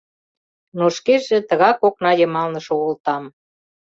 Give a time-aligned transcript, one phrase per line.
[0.77, 3.23] Но шкеже тыгак окна йымалне шогылтам.